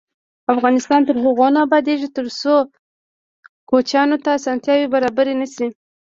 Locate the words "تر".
1.07-1.15